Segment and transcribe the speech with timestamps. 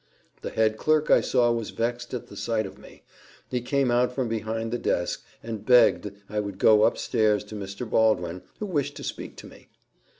[0.41, 3.03] The head clerk I saw was vexed at the sight of me
[3.51, 7.55] he came out from behind his desk, and begged I would go up stairs to
[7.55, 7.87] Mr.
[7.87, 9.67] Baldwin, who wished to speak to me.